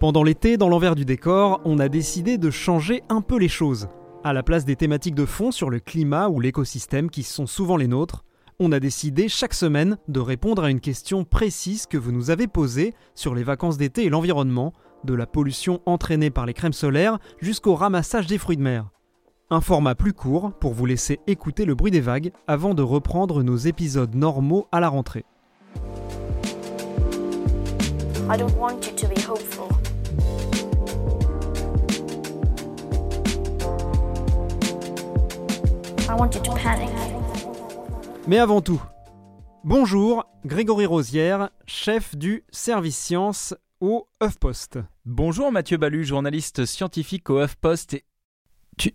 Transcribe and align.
Pendant 0.00 0.22
l'été, 0.22 0.56
dans 0.56 0.70
l'envers 0.70 0.94
du 0.94 1.04
décor, 1.04 1.60
on 1.66 1.78
a 1.78 1.90
décidé 1.90 2.38
de 2.38 2.50
changer 2.50 3.02
un 3.10 3.20
peu 3.20 3.38
les 3.38 3.50
choses. 3.50 3.88
À 4.24 4.32
la 4.32 4.42
place 4.42 4.64
des 4.64 4.74
thématiques 4.74 5.14
de 5.14 5.26
fond 5.26 5.50
sur 5.50 5.68
le 5.68 5.78
climat 5.78 6.30
ou 6.30 6.40
l'écosystème 6.40 7.10
qui 7.10 7.22
sont 7.22 7.46
souvent 7.46 7.76
les 7.76 7.86
nôtres, 7.86 8.24
on 8.58 8.72
a 8.72 8.80
décidé 8.80 9.28
chaque 9.28 9.52
semaine 9.52 9.98
de 10.08 10.20
répondre 10.20 10.64
à 10.64 10.70
une 10.70 10.80
question 10.80 11.24
précise 11.24 11.84
que 11.84 11.98
vous 11.98 12.12
nous 12.12 12.30
avez 12.30 12.46
posée 12.46 12.94
sur 13.14 13.34
les 13.34 13.42
vacances 13.42 13.76
d'été 13.76 14.06
et 14.06 14.08
l'environnement, 14.08 14.72
de 15.04 15.12
la 15.12 15.26
pollution 15.26 15.82
entraînée 15.84 16.30
par 16.30 16.46
les 16.46 16.54
crèmes 16.54 16.72
solaires 16.72 17.18
jusqu'au 17.42 17.74
ramassage 17.74 18.26
des 18.26 18.38
fruits 18.38 18.56
de 18.56 18.62
mer. 18.62 18.88
Un 19.50 19.60
format 19.60 19.94
plus 19.94 20.14
court 20.14 20.54
pour 20.60 20.72
vous 20.72 20.86
laisser 20.86 21.20
écouter 21.26 21.66
le 21.66 21.74
bruit 21.74 21.90
des 21.90 22.00
vagues 22.00 22.32
avant 22.46 22.72
de 22.72 22.82
reprendre 22.82 23.42
nos 23.42 23.56
épisodes 23.56 24.14
normaux 24.14 24.66
à 24.72 24.80
la 24.80 24.88
rentrée. 24.88 25.26
I 36.10 36.14
want 36.14 36.34
you 36.34 36.42
to 36.42 36.52
panic. 36.54 36.90
Mais 38.26 38.38
avant 38.38 38.60
tout, 38.60 38.82
bonjour, 39.62 40.26
Grégory 40.44 40.84
Rosière, 40.84 41.50
chef 41.68 42.16
du 42.16 42.44
service 42.50 42.98
sciences 42.98 43.54
au 43.80 44.08
HuffPost. 44.20 44.80
Bonjour 45.04 45.52
Mathieu 45.52 45.76
Balu, 45.76 46.04
journaliste 46.04 46.66
scientifique 46.66 47.30
au 47.30 47.40
HuffPost. 47.40 47.94
Et... 47.94 48.04
Tu, 48.76 48.92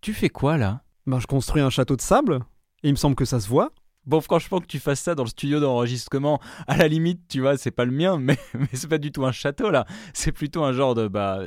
tu 0.00 0.12
fais 0.12 0.28
quoi 0.28 0.56
là? 0.56 0.82
Ben, 1.06 1.20
je 1.20 1.28
construis 1.28 1.62
un 1.62 1.70
château 1.70 1.94
de 1.94 2.00
sable, 2.00 2.40
et 2.82 2.88
il 2.88 2.92
me 2.92 2.96
semble 2.96 3.14
que 3.14 3.24
ça 3.24 3.38
se 3.38 3.48
voit. 3.48 3.70
Bon, 4.04 4.20
franchement, 4.20 4.58
que 4.58 4.66
tu 4.66 4.80
fasses 4.80 5.00
ça 5.00 5.14
dans 5.14 5.22
le 5.22 5.28
studio 5.28 5.60
d'enregistrement, 5.60 6.40
à 6.66 6.76
la 6.76 6.88
limite, 6.88 7.28
tu 7.28 7.42
vois, 7.42 7.56
c'est 7.58 7.70
pas 7.70 7.84
le 7.84 7.92
mien, 7.92 8.18
mais, 8.18 8.38
mais 8.58 8.68
c'est 8.72 8.88
pas 8.88 8.98
du 8.98 9.12
tout 9.12 9.24
un 9.24 9.30
château 9.32 9.70
là. 9.70 9.86
C'est 10.14 10.32
plutôt 10.32 10.64
un 10.64 10.72
genre 10.72 10.96
de, 10.96 11.06
bah, 11.06 11.42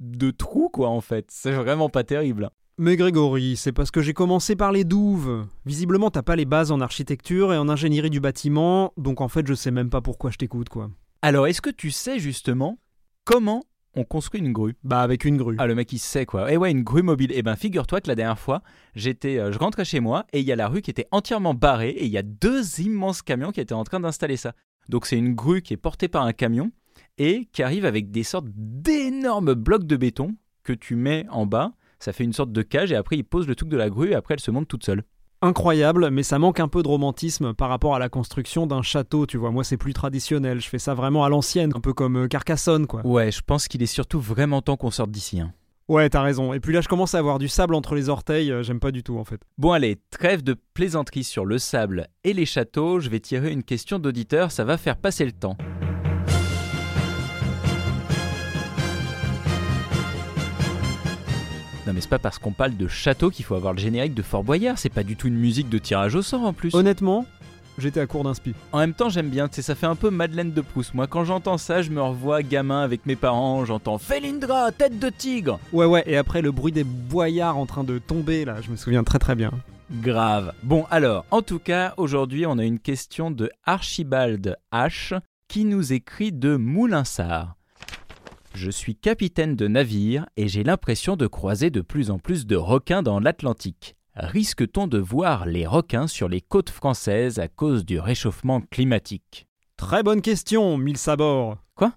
de 0.00 0.32
trou 0.32 0.68
quoi 0.68 0.88
en 0.88 1.00
fait. 1.00 1.26
C'est 1.30 1.52
vraiment 1.52 1.88
pas 1.88 2.02
terrible. 2.02 2.50
Mais 2.76 2.96
Grégory, 2.96 3.56
c'est 3.56 3.70
parce 3.70 3.92
que 3.92 4.02
j'ai 4.02 4.14
commencé 4.14 4.56
par 4.56 4.72
les 4.72 4.82
douves. 4.82 5.46
Visiblement, 5.64 6.10
t'as 6.10 6.22
pas 6.22 6.34
les 6.34 6.44
bases 6.44 6.72
en 6.72 6.80
architecture 6.80 7.52
et 7.52 7.56
en 7.56 7.68
ingénierie 7.68 8.10
du 8.10 8.18
bâtiment, 8.18 8.92
donc 8.96 9.20
en 9.20 9.28
fait, 9.28 9.46
je 9.46 9.54
sais 9.54 9.70
même 9.70 9.90
pas 9.90 10.00
pourquoi 10.00 10.32
je 10.32 10.38
t'écoute, 10.38 10.68
quoi. 10.68 10.90
Alors, 11.22 11.46
est-ce 11.46 11.62
que 11.62 11.70
tu 11.70 11.92
sais 11.92 12.18
justement 12.18 12.80
comment 13.24 13.62
on 13.94 14.02
construit 14.02 14.40
une 14.40 14.52
grue? 14.52 14.74
Bah, 14.82 15.02
avec 15.02 15.24
une 15.24 15.36
grue. 15.36 15.54
Ah, 15.60 15.68
le 15.68 15.76
mec 15.76 15.92
il 15.92 16.00
sait 16.00 16.26
quoi. 16.26 16.52
Et 16.52 16.56
ouais, 16.56 16.72
une 16.72 16.82
grue 16.82 17.02
mobile. 17.02 17.30
Et 17.30 17.42
ben, 17.42 17.54
figure-toi 17.54 18.00
que 18.00 18.08
la 18.08 18.16
dernière 18.16 18.40
fois, 18.40 18.60
j'étais, 18.96 19.38
euh, 19.38 19.52
je 19.52 19.58
rentrais 19.60 19.84
chez 19.84 20.00
moi 20.00 20.26
et 20.32 20.40
il 20.40 20.44
y 20.44 20.50
a 20.50 20.56
la 20.56 20.66
rue 20.66 20.82
qui 20.82 20.90
était 20.90 21.06
entièrement 21.12 21.54
barrée 21.54 21.90
et 21.90 22.04
il 22.04 22.10
y 22.10 22.18
a 22.18 22.22
deux 22.22 22.80
immenses 22.80 23.22
camions 23.22 23.52
qui 23.52 23.60
étaient 23.60 23.72
en 23.72 23.84
train 23.84 24.00
d'installer 24.00 24.36
ça. 24.36 24.52
Donc, 24.88 25.06
c'est 25.06 25.16
une 25.16 25.34
grue 25.34 25.62
qui 25.62 25.74
est 25.74 25.78
portée 25.78 26.08
par 26.08 26.24
un 26.24 26.32
camion 26.32 26.72
et 27.18 27.48
qui 27.52 27.62
arrive 27.62 27.84
avec 27.84 28.10
des 28.10 28.24
sortes 28.24 28.48
d'énormes 28.48 29.54
blocs 29.54 29.86
de 29.86 29.96
béton 29.96 30.34
que 30.64 30.72
tu 30.72 30.96
mets 30.96 31.24
en 31.30 31.46
bas. 31.46 31.72
Ça 32.04 32.12
fait 32.12 32.24
une 32.24 32.34
sorte 32.34 32.52
de 32.52 32.60
cage 32.60 32.92
et 32.92 32.96
après 32.96 33.16
il 33.16 33.24
pose 33.24 33.48
le 33.48 33.54
truc 33.54 33.70
de 33.70 33.78
la 33.78 33.88
grue 33.88 34.10
et 34.10 34.14
après 34.14 34.34
elle 34.34 34.40
se 34.40 34.50
monte 34.50 34.68
toute 34.68 34.84
seule. 34.84 35.04
Incroyable, 35.40 36.10
mais 36.10 36.22
ça 36.22 36.38
manque 36.38 36.60
un 36.60 36.68
peu 36.68 36.82
de 36.82 36.88
romantisme 36.88 37.54
par 37.54 37.70
rapport 37.70 37.94
à 37.94 37.98
la 37.98 38.10
construction 38.10 38.66
d'un 38.66 38.82
château, 38.82 39.24
tu 39.26 39.38
vois. 39.38 39.50
Moi, 39.50 39.64
c'est 39.64 39.76
plus 39.78 39.94
traditionnel. 39.94 40.60
Je 40.60 40.68
fais 40.68 40.78
ça 40.78 40.92
vraiment 40.92 41.24
à 41.24 41.30
l'ancienne, 41.30 41.72
un 41.74 41.80
peu 41.80 41.92
comme 41.94 42.16
euh, 42.16 42.28
Carcassonne, 42.28 42.86
quoi. 42.86 43.06
Ouais, 43.06 43.30
je 43.32 43.40
pense 43.40 43.68
qu'il 43.68 43.82
est 43.82 43.86
surtout 43.86 44.20
vraiment 44.20 44.60
temps 44.60 44.76
qu'on 44.76 44.90
sorte 44.90 45.10
d'ici. 45.10 45.40
hein. 45.40 45.52
Ouais, 45.88 46.08
t'as 46.08 46.22
raison. 46.22 46.52
Et 46.54 46.60
puis 46.60 46.72
là, 46.74 46.80
je 46.82 46.88
commence 46.88 47.14
à 47.14 47.18
avoir 47.18 47.38
du 47.38 47.48
sable 47.48 47.74
entre 47.74 47.94
les 47.94 48.08
orteils. 48.10 48.50
euh, 48.52 48.62
J'aime 48.62 48.80
pas 48.80 48.90
du 48.90 49.02
tout, 49.02 49.18
en 49.18 49.24
fait. 49.24 49.40
Bon 49.58 49.72
allez, 49.72 49.98
trêve 50.10 50.42
de 50.42 50.56
plaisanterie 50.72 51.24
sur 51.24 51.44
le 51.44 51.58
sable 51.58 52.06
et 52.22 52.32
les 52.32 52.46
châteaux, 52.46 53.00
je 53.00 53.10
vais 53.10 53.20
tirer 53.20 53.50
une 53.50 53.62
question 53.64 53.98
d'auditeur, 53.98 54.50
ça 54.50 54.64
va 54.64 54.78
faire 54.78 54.96
passer 54.96 55.24
le 55.26 55.32
temps. 55.32 55.56
Non 61.86 61.92
mais 61.92 62.00
c'est 62.00 62.08
pas 62.08 62.18
parce 62.18 62.38
qu'on 62.38 62.52
parle 62.52 62.76
de 62.76 62.88
château 62.88 63.28
qu'il 63.28 63.44
faut 63.44 63.54
avoir 63.54 63.74
le 63.74 63.78
générique 63.78 64.14
de 64.14 64.22
Fort 64.22 64.42
Boyard, 64.42 64.78
c'est 64.78 64.88
pas 64.88 65.02
du 65.02 65.16
tout 65.16 65.28
une 65.28 65.36
musique 65.36 65.68
de 65.68 65.76
tirage 65.76 66.14
au 66.14 66.22
sort 66.22 66.42
en 66.42 66.54
plus. 66.54 66.74
Honnêtement, 66.74 67.26
j'étais 67.76 68.00
à 68.00 68.06
court 68.06 68.24
d'inspi. 68.24 68.54
En 68.72 68.78
même 68.78 68.94
temps 68.94 69.10
j'aime 69.10 69.28
bien, 69.28 69.48
tu 69.48 69.56
sais, 69.56 69.62
ça 69.62 69.74
fait 69.74 69.84
un 69.84 69.94
peu 69.94 70.08
Madeleine 70.08 70.52
de 70.52 70.62
Proust. 70.62 70.94
Moi 70.94 71.06
quand 71.06 71.24
j'entends 71.24 71.58
ça, 71.58 71.82
je 71.82 71.90
me 71.90 72.00
revois 72.00 72.42
gamin 72.42 72.80
avec 72.80 73.04
mes 73.04 73.16
parents, 73.16 73.66
j'entends 73.66 73.98
Félindra, 73.98 74.72
tête 74.72 74.98
de 74.98 75.10
tigre 75.10 75.58
Ouais, 75.74 75.84
ouais, 75.84 76.04
et 76.06 76.16
après 76.16 76.40
le 76.40 76.52
bruit 76.52 76.72
des 76.72 76.84
boyards 76.84 77.58
en 77.58 77.66
train 77.66 77.84
de 77.84 77.98
tomber, 77.98 78.46
là, 78.46 78.56
je 78.62 78.70
me 78.70 78.76
souviens 78.76 79.04
très 79.04 79.18
très 79.18 79.34
bien. 79.34 79.50
Grave. 79.92 80.54
Bon 80.62 80.86
alors, 80.90 81.26
en 81.30 81.42
tout 81.42 81.58
cas, 81.58 81.92
aujourd'hui 81.98 82.46
on 82.46 82.56
a 82.56 82.64
une 82.64 82.78
question 82.78 83.30
de 83.30 83.50
Archibald 83.64 84.56
H 84.72 85.20
qui 85.48 85.66
nous 85.66 85.92
écrit 85.92 86.32
de 86.32 86.56
Moulinsart. 86.56 87.56
Je 88.54 88.70
suis 88.70 88.94
capitaine 88.94 89.56
de 89.56 89.66
navire 89.66 90.26
et 90.36 90.46
j'ai 90.46 90.62
l'impression 90.62 91.16
de 91.16 91.26
croiser 91.26 91.70
de 91.70 91.80
plus 91.80 92.12
en 92.12 92.20
plus 92.20 92.46
de 92.46 92.54
requins 92.54 93.02
dans 93.02 93.18
l'Atlantique. 93.18 93.96
Risque-t-on 94.14 94.86
de 94.86 94.98
voir 94.98 95.44
les 95.44 95.66
requins 95.66 96.06
sur 96.06 96.28
les 96.28 96.40
côtes 96.40 96.70
françaises 96.70 97.40
à 97.40 97.48
cause 97.48 97.84
du 97.84 97.98
réchauffement 97.98 98.60
climatique? 98.60 99.48
Très 99.76 100.04
bonne 100.04 100.22
question, 100.22 100.78
mille 100.78 100.98
sabords. 100.98 101.56
Quoi? 101.74 101.94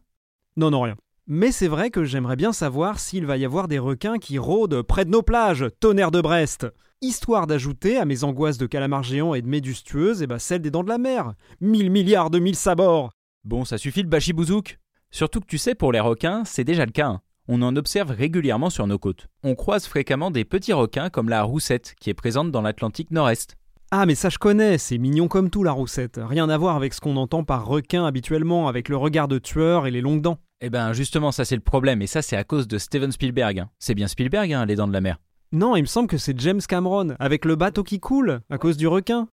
Non, 0.56 0.72
non, 0.72 0.82
rien. 0.82 0.96
Mais 1.28 1.52
c'est 1.52 1.68
vrai 1.68 1.92
que 1.92 2.04
j'aimerais 2.04 2.36
bien 2.36 2.54
savoir 2.54 3.00
s'il 3.00 3.28
va 3.28 3.38
y 3.38 3.46
avoir 3.46 3.68
des 3.68 3.80
requins 3.80 4.18
qui 4.18 4.40
rôdent 4.40 4.82
près 4.82 5.06
de 5.06 5.12
nos 5.12 5.22
plages, 5.22 5.68
tonnerre 5.80 6.10
de 6.10 6.22
Brest. 6.22 6.66
Histoire 7.02 7.46
d'ajouter 7.46 7.98
à 7.98 8.06
mes 8.06 8.24
angoisses 8.24 8.58
de 8.58 8.66
calamars 8.66 9.04
géants 9.04 9.36
et 9.36 9.44
de 9.44 9.48
méduses 9.48 9.84
tueuses, 9.84 10.24
et 10.24 10.28
bah 10.28 10.40
celle 10.40 10.64
des 10.64 10.72
dents 10.72 10.84
de 10.84 10.90
la 10.90 10.98
mer. 10.98 11.36
Mille 11.62 11.92
milliards 11.92 12.32
de 12.32 12.40
mille 12.40 12.56
sabords 12.56 13.12
Bon, 13.44 13.64
ça 13.64 13.78
suffit 13.78 14.02
le 14.02 14.10
bachibouzouk? 14.10 14.80
Surtout 15.12 15.40
que 15.40 15.46
tu 15.48 15.58
sais, 15.58 15.76
pour 15.76 15.92
les 15.92 16.00
requins, 16.00 16.44
c'est 16.46 16.64
déjà 16.64 16.86
le 16.86 16.92
cas. 16.92 17.08
hein. 17.08 17.22
On 17.48 17.62
en 17.62 17.76
observe 17.78 18.12
régulièrement 18.12 18.70
sur 18.70 18.88
nos 18.88 18.98
côtes. 19.00 19.28
On 19.44 19.56
croise 19.56 19.88
fréquemment 19.88 20.32
des 20.32 20.44
petits 20.44 20.74
requins 20.74 21.10
comme 21.10 21.30
la 21.30 21.44
roussette, 21.44 21.96
qui 22.00 22.10
est 22.10 22.14
présente 22.14 22.52
dans 22.52 22.62
l'Atlantique 22.62 23.12
Nord-Est. 23.12 23.56
Ah 23.90 24.06
mais 24.06 24.16
ça 24.16 24.28
je 24.28 24.38
connais, 24.38 24.78
c'est 24.78 24.98
mignon 24.98 25.30
comme 25.30 25.50
tout 25.50 25.64
la 25.64 25.72
roussette. 25.72 26.20
Rien 26.22 26.50
à 26.50 26.58
voir 26.58 26.76
avec 26.76 26.94
ce 26.94 27.00
qu'on 27.00 27.16
entend 27.16 27.46
par 27.46 27.66
requin 27.66 28.06
habituellement, 28.06 28.68
avec 28.68 28.90
le 28.90 28.98
regard 28.98 29.30
de 29.30 29.40
tueur 29.40 29.88
et 29.88 29.92
les 29.92 30.02
longues 30.02 30.22
dents. 30.22 30.40
Eh 30.60 30.70
ben 30.70 30.92
justement, 30.92 31.32
ça 31.32 31.46
c'est 31.46 31.56
le 31.56 31.62
problème, 31.62 32.02
et 32.02 32.08
ça 32.08 32.22
c'est 32.22 32.36
à 32.36 32.44
cause 32.44 32.68
de 32.68 32.78
Steven 32.78 33.14
Spielberg. 33.14 33.60
hein. 33.60 33.70
C'est 33.80 33.96
bien 33.96 34.08
Spielberg, 34.10 34.52
hein, 34.52 34.66
les 34.66 34.76
dents 34.76 34.88
de 34.90 34.94
la 34.94 35.00
mer. 35.00 35.18
Non, 35.54 35.78
il 35.78 35.84
me 35.84 35.88
semble 35.88 36.10
que 36.10 36.18
c'est 36.18 36.38
James 36.42 36.60
Cameron, 36.68 37.16
avec 37.20 37.46
le 37.46 37.56
bateau 37.56 37.84
qui 37.84 38.02
coule, 38.02 38.42
à 38.50 38.58
cause 38.58 38.76
du 38.76 38.88
requin. 38.88 39.30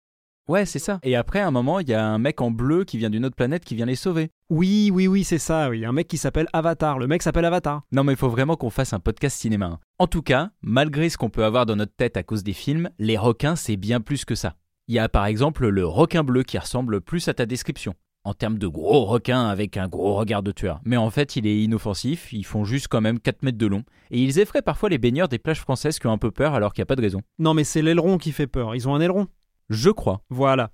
Ouais, 0.48 0.66
c'est 0.66 0.78
ça. 0.80 0.98
Et 1.02 1.14
après, 1.16 1.38
à 1.40 1.46
un 1.46 1.50
moment, 1.52 1.78
il 1.78 1.88
y 1.88 1.94
a 1.94 2.04
un 2.04 2.18
mec 2.18 2.40
en 2.40 2.50
bleu 2.50 2.84
qui 2.84 2.98
vient 2.98 3.10
d'une 3.10 3.24
autre 3.24 3.36
planète 3.36 3.64
qui 3.64 3.74
vient 3.76 3.86
les 3.86 3.94
sauver. 3.94 4.30
Oui, 4.50 4.90
oui, 4.92 5.06
oui, 5.06 5.22
c'est 5.24 5.38
ça, 5.38 5.70
oui. 5.70 5.84
Un 5.84 5.92
mec 5.92 6.08
qui 6.08 6.18
s'appelle 6.18 6.48
Avatar. 6.52 6.98
Le 6.98 7.06
mec 7.06 7.22
s'appelle 7.22 7.44
Avatar. 7.44 7.82
Non 7.92 8.02
mais 8.04 8.12
il 8.14 8.18
faut 8.18 8.28
vraiment 8.28 8.56
qu'on 8.56 8.70
fasse 8.70 8.92
un 8.92 8.98
podcast 9.00 9.38
cinéma. 9.38 9.66
hein. 9.66 9.78
En 9.98 10.06
tout 10.08 10.22
cas, 10.22 10.50
malgré 10.60 11.08
ce 11.08 11.16
qu'on 11.16 11.30
peut 11.30 11.44
avoir 11.44 11.64
dans 11.64 11.76
notre 11.76 11.94
tête 11.94 12.16
à 12.16 12.22
cause 12.22 12.42
des 12.42 12.52
films, 12.52 12.90
les 12.98 13.16
requins 13.16 13.56
c'est 13.56 13.76
bien 13.76 14.00
plus 14.00 14.24
que 14.24 14.34
ça. 14.34 14.54
Il 14.88 14.94
y 14.94 14.98
a 14.98 15.08
par 15.08 15.26
exemple 15.26 15.68
le 15.68 15.86
requin 15.86 16.24
bleu 16.24 16.42
qui 16.42 16.58
ressemble 16.58 17.00
plus 17.00 17.28
à 17.28 17.34
ta 17.34 17.46
description. 17.46 17.94
En 18.24 18.34
termes 18.34 18.58
de 18.58 18.66
gros 18.68 19.04
requin 19.04 19.46
avec 19.48 19.76
un 19.76 19.88
gros 19.88 20.14
regard 20.14 20.42
de 20.42 20.52
tueur. 20.52 20.80
Mais 20.84 20.96
en 20.96 21.10
fait, 21.10 21.34
il 21.36 21.44
est 21.46 21.60
inoffensif, 21.62 22.32
ils 22.32 22.44
font 22.44 22.64
juste 22.64 22.86
quand 22.88 23.00
même 23.00 23.18
4 23.18 23.42
mètres 23.42 23.58
de 23.58 23.66
long. 23.66 23.82
Et 24.12 24.22
ils 24.22 24.38
effraient 24.38 24.62
parfois 24.62 24.88
les 24.90 24.98
baigneurs 24.98 25.28
des 25.28 25.38
plages 25.38 25.60
françaises 25.60 25.98
qui 25.98 26.06
ont 26.06 26.12
un 26.12 26.18
peu 26.18 26.30
peur 26.30 26.54
alors 26.54 26.72
qu'il 26.72 26.80
n'y 26.82 26.84
a 26.84 26.86
pas 26.86 26.94
de 26.96 27.00
raison. 27.02 27.20
Non, 27.40 27.52
mais 27.54 27.64
c'est 27.64 27.82
l'aileron 27.82 28.18
qui 28.18 28.30
fait 28.30 28.46
peur. 28.46 28.74
Ils 28.76 28.88
ont 28.88 28.94
un 28.94 29.00
aileron. 29.00 29.26
Je 29.68 29.90
crois. 29.90 30.22
Voilà. 30.30 30.70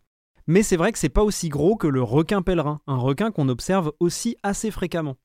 Mais 0.47 0.63
c'est 0.63 0.77
vrai 0.77 0.93
que 0.93 0.99
c'est 0.99 1.09
pas 1.09 1.23
aussi 1.23 1.51
gros 1.51 1.77
que 1.77 1.87
le 1.87 2.03
requin 2.03 2.41
pèlerin, 2.43 2.81
un 2.87 2.97
requin 2.97 3.31
qu'on 3.31 3.49
observe 3.49 3.93
aussi 4.01 4.37
assez 4.43 4.71
fréquemment. 4.71 5.17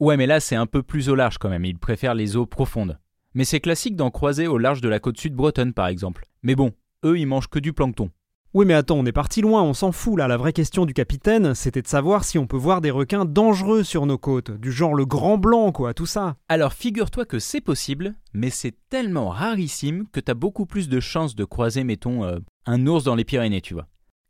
Ouais, 0.00 0.16
mais 0.16 0.26
là 0.26 0.40
c'est 0.40 0.56
un 0.56 0.66
peu 0.66 0.82
plus 0.82 1.08
au 1.08 1.14
large 1.14 1.38
quand 1.38 1.48
même, 1.48 1.64
ils 1.64 1.78
préfèrent 1.78 2.14
les 2.14 2.36
eaux 2.36 2.46
profondes. 2.46 2.98
Mais 3.34 3.44
c'est 3.44 3.60
classique 3.60 3.94
d'en 3.94 4.10
croiser 4.10 4.48
au 4.48 4.58
large 4.58 4.80
de 4.80 4.88
la 4.88 4.98
côte 4.98 5.18
sud 5.18 5.34
bretonne 5.34 5.72
par 5.72 5.86
exemple. 5.86 6.26
Mais 6.42 6.56
bon, 6.56 6.72
eux 7.04 7.18
ils 7.18 7.26
mangent 7.26 7.48
que 7.48 7.60
du 7.60 7.72
plancton. 7.72 8.10
Oui, 8.54 8.66
mais 8.66 8.74
attends, 8.74 8.98
on 8.98 9.04
est 9.04 9.10
parti 9.10 9.40
loin, 9.40 9.64
on 9.64 9.74
s'en 9.74 9.90
fout 9.90 10.16
là. 10.16 10.28
La 10.28 10.36
vraie 10.36 10.52
question 10.52 10.86
du 10.86 10.94
capitaine, 10.94 11.56
c'était 11.56 11.82
de 11.82 11.88
savoir 11.88 12.22
si 12.22 12.38
on 12.38 12.46
peut 12.46 12.56
voir 12.56 12.80
des 12.80 12.92
requins 12.92 13.24
dangereux 13.24 13.82
sur 13.82 14.06
nos 14.06 14.16
côtes, 14.16 14.52
du 14.52 14.70
genre 14.70 14.94
le 14.94 15.04
grand 15.04 15.38
blanc, 15.38 15.72
quoi, 15.72 15.92
tout 15.92 16.06
ça. 16.06 16.36
Alors 16.48 16.72
figure-toi 16.72 17.24
que 17.24 17.40
c'est 17.40 17.60
possible, 17.60 18.14
mais 18.32 18.50
c'est 18.50 18.76
tellement 18.90 19.30
rarissime 19.30 20.06
que 20.12 20.20
t'as 20.20 20.34
beaucoup 20.34 20.66
plus 20.66 20.88
de 20.88 21.00
chances 21.00 21.34
de 21.34 21.44
croiser, 21.44 21.82
mettons, 21.82 22.22
euh, 22.22 22.38
un 22.64 22.86
ours 22.86 23.02
dans 23.02 23.16
les 23.16 23.24
Pyrénées, 23.24 23.60
tu 23.60 23.74
vois. 23.74 23.88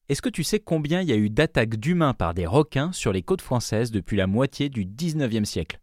Est-ce 0.08 0.22
que 0.22 0.31
tu 0.31 0.43
sais 0.43 0.58
combien 0.58 1.02
il 1.02 1.08
y 1.08 1.12
a 1.12 1.16
eu 1.16 1.28
d'attaques 1.28 1.76
d'humains 1.76 2.14
par 2.14 2.32
des 2.32 2.46
requins 2.46 2.93
sur 2.93 3.12
les 3.12 3.20
côtes 3.20 3.43
françaises 3.43 3.90
depuis 3.90 4.16
la 4.16 4.26
moitié 4.26 4.70
du 4.70 4.87
19e 4.87 5.44
siècle? 5.44 5.81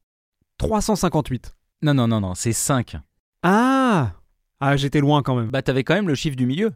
358. 0.57 1.55
Non, 1.83 1.93
non, 1.93 2.07
non, 2.07 2.21
non, 2.21 2.33
c'est 2.33 2.53
5. 2.53 2.97
Ah 3.43 4.13
Ah, 4.59 4.77
j'étais 4.77 4.99
loin 4.99 5.21
quand 5.21 5.35
même. 5.35 5.51
Bah 5.51 5.61
t'avais 5.61 5.83
quand 5.83 5.93
même 5.93 6.07
le 6.07 6.15
chiffre 6.15 6.35
du 6.35 6.47
milieu. 6.47 6.71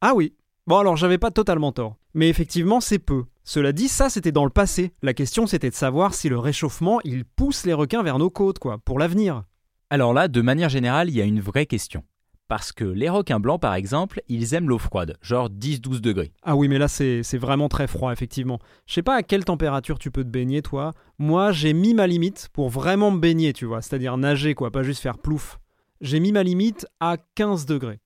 Ah 0.00 0.14
oui. 0.16 0.34
Bon, 0.68 0.76
alors 0.76 0.98
j'avais 0.98 1.16
pas 1.16 1.30
totalement 1.30 1.72
tort. 1.72 1.96
Mais 2.12 2.28
effectivement, 2.28 2.82
c'est 2.82 2.98
peu. 2.98 3.24
Cela 3.42 3.72
dit, 3.72 3.88
ça 3.88 4.10
c'était 4.10 4.32
dans 4.32 4.44
le 4.44 4.50
passé. 4.50 4.92
La 5.00 5.14
question 5.14 5.46
c'était 5.46 5.70
de 5.70 5.74
savoir 5.74 6.12
si 6.12 6.28
le 6.28 6.38
réchauffement, 6.38 7.00
il 7.04 7.24
pousse 7.24 7.64
les 7.64 7.72
requins 7.72 8.02
vers 8.02 8.18
nos 8.18 8.28
côtes, 8.28 8.58
quoi, 8.58 8.76
pour 8.76 8.98
l'avenir. 8.98 9.44
Alors 9.88 10.12
là, 10.12 10.28
de 10.28 10.42
manière 10.42 10.68
générale, 10.68 11.08
il 11.08 11.16
y 11.16 11.22
a 11.22 11.24
une 11.24 11.40
vraie 11.40 11.64
question. 11.64 12.04
Parce 12.48 12.72
que 12.72 12.84
les 12.84 13.08
requins 13.08 13.40
blancs, 13.40 13.62
par 13.62 13.72
exemple, 13.72 14.20
ils 14.28 14.52
aiment 14.52 14.68
l'eau 14.68 14.76
froide, 14.76 15.16
genre 15.22 15.48
10-12 15.48 16.02
degrés. 16.02 16.32
Ah 16.42 16.54
oui, 16.54 16.68
mais 16.68 16.76
là, 16.76 16.86
c'est 16.88 17.38
vraiment 17.38 17.70
très 17.70 17.86
froid, 17.86 18.12
effectivement. 18.12 18.58
Je 18.86 18.92
sais 18.92 19.02
pas 19.02 19.14
à 19.14 19.22
quelle 19.22 19.46
température 19.46 19.98
tu 19.98 20.10
peux 20.10 20.22
te 20.22 20.28
baigner, 20.28 20.60
toi. 20.60 20.92
Moi, 21.18 21.50
j'ai 21.50 21.72
mis 21.72 21.94
ma 21.94 22.06
limite 22.06 22.50
pour 22.52 22.68
vraiment 22.68 23.10
me 23.10 23.20
baigner, 23.20 23.54
tu 23.54 23.64
vois. 23.64 23.80
C'est-à-dire 23.80 24.18
nager, 24.18 24.54
quoi, 24.54 24.70
pas 24.70 24.82
juste 24.82 25.00
faire 25.00 25.16
plouf. 25.16 25.60
J'ai 26.02 26.20
mis 26.20 26.32
ma 26.32 26.42
limite 26.42 26.86
à 27.00 27.16
15 27.36 27.64
degrés. 27.64 28.00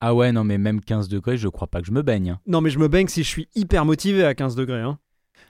Ah 0.00 0.14
ouais, 0.14 0.32
non 0.32 0.44
mais 0.44 0.58
même 0.58 0.80
15 0.80 1.08
degrés, 1.08 1.36
je 1.36 1.48
crois 1.48 1.68
pas 1.68 1.80
que 1.80 1.86
je 1.86 1.92
me 1.92 2.02
baigne. 2.02 2.30
hein. 2.30 2.40
Non, 2.46 2.60
mais 2.60 2.70
je 2.70 2.78
me 2.78 2.88
baigne 2.88 3.08
si 3.08 3.22
je 3.22 3.28
suis 3.28 3.48
hyper 3.54 3.84
motivé 3.84 4.24
à 4.24 4.34
15 4.34 4.54
degrés, 4.56 4.80
hein. 4.80 4.98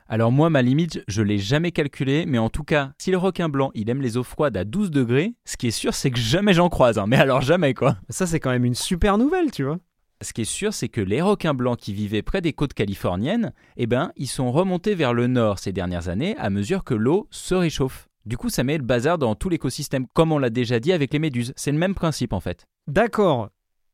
Alors 0.08 0.32
moi, 0.32 0.50
ma 0.50 0.60
limite, 0.62 1.04
je 1.06 1.22
l'ai 1.22 1.38
jamais 1.38 1.70
calculée, 1.70 2.26
mais 2.26 2.38
en 2.38 2.48
tout 2.50 2.64
cas, 2.64 2.92
si 2.98 3.12
le 3.12 3.16
requin 3.16 3.48
blanc, 3.48 3.70
il 3.74 3.88
aime 3.90 4.02
les 4.02 4.16
eaux 4.16 4.24
froides 4.24 4.56
à 4.56 4.64
12 4.64 4.90
degrés, 4.90 5.34
ce 5.44 5.56
qui 5.56 5.68
est 5.68 5.72
sûr, 5.72 5.94
c'est 5.94 6.10
que 6.10 6.18
jamais 6.18 6.52
j'en 6.52 6.68
croise, 6.68 6.98
hein. 6.98 7.06
mais 7.06 7.16
alors 7.16 7.42
jamais 7.42 7.74
quoi. 7.74 7.96
Ça, 8.08 8.26
c'est 8.26 8.40
quand 8.40 8.50
même 8.50 8.64
une 8.64 8.74
super 8.74 9.18
nouvelle, 9.18 9.52
tu 9.52 9.62
vois. 9.62 9.78
Ce 10.22 10.32
qui 10.32 10.42
est 10.42 10.44
sûr, 10.44 10.74
c'est 10.74 10.88
que 10.88 11.00
les 11.00 11.22
requins 11.22 11.54
blancs 11.54 11.78
qui 11.78 11.94
vivaient 11.94 12.22
près 12.22 12.40
des 12.40 12.52
côtes 12.52 12.74
californiennes, 12.74 13.52
eh 13.76 13.86
ben, 13.86 14.12
ils 14.16 14.26
sont 14.26 14.50
remontés 14.52 14.94
vers 14.96 15.14
le 15.14 15.28
nord 15.28 15.58
ces 15.60 15.72
dernières 15.72 16.08
années 16.08 16.36
à 16.38 16.50
mesure 16.50 16.84
que 16.84 16.92
l'eau 16.94 17.26
se 17.30 17.54
réchauffe. 17.54 18.08
Du 18.26 18.36
coup, 18.36 18.50
ça 18.50 18.62
met 18.64 18.76
le 18.76 18.84
bazar 18.84 19.16
dans 19.16 19.34
tout 19.34 19.48
l'écosystème, 19.48 20.06
comme 20.12 20.30
on 20.32 20.38
l'a 20.38 20.50
déjà 20.50 20.78
dit 20.78 20.92
avec 20.92 21.12
les 21.14 21.18
méduses. 21.18 21.54
C'est 21.56 21.72
le 21.72 21.78
même 21.78 21.94
principe 21.94 22.34
en 22.34 22.40
fait. 22.40 22.66
D'accord. 22.86 23.48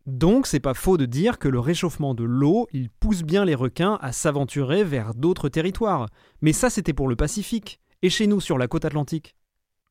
Donc, 0.07 0.47
c'est 0.47 0.61
pas 0.61 0.75
faux 0.75 0.97
de 0.97 1.05
dire 1.05 1.39
que 1.39 1.49
le 1.49 1.59
réchauffement 1.59 2.15
de 2.15 2.23
l'eau, 2.23 2.69
il 2.73 2.91
pousse 2.91 3.25
bien 3.25 3.45
les 3.45 3.57
requins 3.57 3.99
à 4.01 4.13
s'aventurer 4.13 4.85
vers 4.85 5.15
d'autres 5.15 5.49
territoires. 5.49 6.09
Mais 6.41 6.53
ça, 6.53 6.71
c'était 6.71 6.93
pour 6.93 7.09
le 7.09 7.17
Pacifique. 7.17 7.81
Et 8.03 8.11
chez 8.11 8.29
nous, 8.29 8.41
sur 8.41 8.57
la 8.57 8.69
côte 8.69 8.85
atlantique 8.85 9.35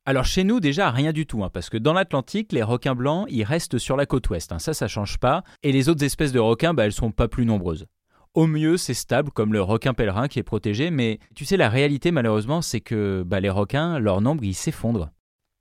Alors 0.06 0.24
chez 0.24 0.42
nous, 0.42 0.58
déjà, 0.58 0.90
rien 0.90 1.12
du 1.12 1.26
tout, 1.26 1.44
hein, 1.44 1.50
parce 1.52 1.68
que 1.68 1.76
dans 1.76 1.92
l'Atlantique, 1.92 2.52
les 2.52 2.62
requins 2.62 2.94
blancs, 2.94 3.26
ils 3.28 3.44
restent 3.44 3.76
sur 3.76 3.94
la 3.94 4.06
côte 4.06 4.30
ouest. 4.30 4.52
hein, 4.52 4.58
ça, 4.58 4.72
ça 4.72 4.88
change 4.88 5.18
pas. 5.18 5.44
Et 5.62 5.70
les 5.70 5.90
autres 5.90 6.02
espèces 6.02 6.32
de 6.32 6.38
requins, 6.38 6.72
bah, 6.72 6.86
elles 6.86 6.92
sont 6.92 7.10
pas 7.10 7.28
plus 7.28 7.44
nombreuses. 7.44 7.86
Au 8.32 8.46
mieux, 8.46 8.78
c'est 8.78 8.94
stable, 8.94 9.30
comme 9.32 9.52
le 9.52 9.60
requin 9.60 9.92
pèlerin 9.92 10.28
qui 10.28 10.38
est 10.38 10.42
protégé, 10.44 10.90
mais 10.90 11.18
tu 11.34 11.44
sais, 11.44 11.58
la 11.58 11.68
réalité, 11.68 12.10
malheureusement, 12.10 12.62
c'est 12.62 12.80
que 12.80 13.22
bah, 13.26 13.40
les 13.40 13.50
requins, 13.50 13.98
leur 13.98 14.22
nombre, 14.22 14.44
il 14.44 14.54
s'effondre. 14.54 15.10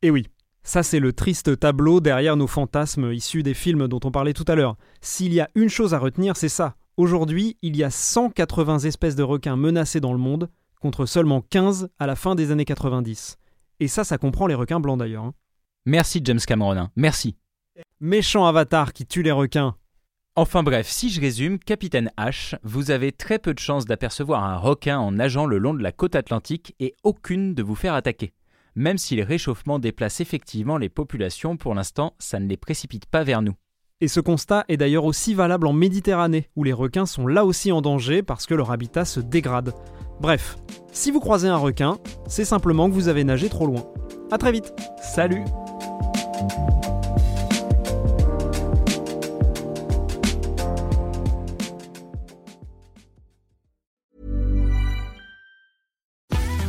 Et 0.02 0.12
oui, 0.12 0.28
ça 0.66 0.82
c'est 0.84 1.00
le 1.00 1.14
triste 1.14 1.60
tableau 1.60 2.02
derrière 2.02 2.36
nos 2.36 2.48
fantasmes 2.48 3.14
issus 3.14 3.44
des 3.44 3.54
films 3.54 3.88
dont 3.88 4.00
on 4.04 4.12
parlait 4.12 4.34
tout 4.34 4.44
à 4.48 4.56
l'heure. 4.56 4.76
S'il 5.00 5.32
y 5.32 5.40
a 5.40 5.48
une 5.56 5.70
chose 5.70 5.94
à 5.94 6.00
retenir, 6.00 6.36
c'est 6.36 6.50
ça. 6.50 6.76
Aujourd'hui, 6.98 7.56
il 7.62 7.78
y 7.78 7.84
a 7.84 7.92
180 7.92 8.80
espèces 8.80 9.16
de 9.16 9.24
requins 9.24 9.56
menacées 9.56 10.00
dans 10.00 10.12
le 10.12 10.18
monde, 10.18 10.50
contre 10.82 11.06
seulement 11.06 11.42
15 11.42 11.90
à 12.00 12.08
la 12.08 12.16
fin 12.16 12.34
des 12.34 12.50
années 12.52 12.66
90. 12.66 13.38
Et 13.80 13.88
ça, 13.88 14.04
ça 14.04 14.18
comprend 14.18 14.48
les 14.48 14.56
requins 14.56 14.80
blancs 14.80 14.98
d'ailleurs. 14.98 15.26
hein. 15.26 15.34
Merci 15.86 16.20
James 16.24 16.40
Cameron, 16.40 16.90
merci. 16.96 17.36
Méchant 18.00 18.46
avatar 18.46 18.92
qui 18.92 19.06
tue 19.06 19.22
les 19.22 19.32
requins. 19.32 19.76
Enfin 20.36 20.64
bref, 20.64 20.88
si 20.90 21.12
je 21.12 21.22
résume, 21.22 21.60
Capitaine 21.60 22.12
H, 22.18 22.56
vous 22.64 22.92
avez 22.92 23.12
très 23.12 23.38
peu 23.40 23.54
de 23.54 23.60
chances 23.60 23.86
d'apercevoir 23.86 24.44
un 24.44 24.58
requin 24.58 24.98
en 24.98 25.12
nageant 25.12 25.46
le 25.46 25.60
long 25.60 25.74
de 25.74 25.84
la 25.84 25.92
côte 25.92 26.16
atlantique 26.16 26.76
et 26.80 26.96
aucune 27.04 27.54
de 27.54 27.64
vous 27.64 27.76
faire 27.76 27.94
attaquer. 27.94 28.34
Même 28.76 28.98
si 28.98 29.16
le 29.16 29.24
réchauffement 29.24 29.80
déplace 29.80 30.20
effectivement 30.20 30.78
les 30.78 30.90
populations, 30.90 31.56
pour 31.56 31.74
l'instant, 31.74 32.14
ça 32.20 32.40
ne 32.40 32.48
les 32.48 32.58
précipite 32.58 33.06
pas 33.06 33.24
vers 33.24 33.42
nous. 33.42 33.54
Et 34.02 34.10
ce 34.10 34.20
constat 34.20 34.66
est 34.68 34.76
d'ailleurs 34.76 35.06
aussi 35.06 35.34
valable 35.34 35.68
en 35.68 35.74
Méditerranée, 35.74 36.50
où 36.58 36.66
les 36.66 36.74
requins 36.74 37.06
sont 37.06 37.26
là 37.26 37.46
aussi 37.46 37.72
en 37.72 37.82
danger 37.82 38.22
parce 38.22 38.46
que 38.46 38.54
leur 38.54 38.72
habitat 38.72 39.06
se 39.06 39.22
dégrade. 39.22 39.74
Bref, 40.20 40.58
si 40.92 41.12
vous 41.12 41.22
croisez 41.22 41.48
un 41.48 41.56
requin, 41.56 41.98
c'est 42.28 42.44
simplement 42.44 42.90
que 42.90 42.94
vous 42.94 43.08
avez 43.08 43.24
nagé 43.24 43.48
trop 43.48 43.66
loin. 43.66 43.86
A 44.32 44.38
très 44.38 44.52
vite 44.52 44.74
Salut 45.02 45.44